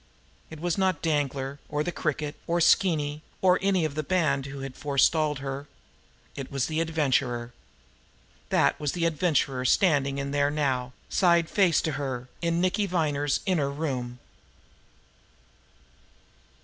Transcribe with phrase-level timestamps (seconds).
[0.49, 4.61] It was not Danglar, or the Cricket, or Skeeny, or any of the band who
[4.61, 5.67] had forestalled her
[6.35, 7.53] it was the Adventurer.
[8.49, 13.41] That was the Adventurer standing in there now, side face to her, in Nicky Viner's
[13.45, 14.17] inner room!